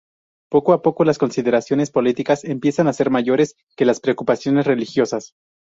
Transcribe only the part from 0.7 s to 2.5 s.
a poco, las consideraciones políticas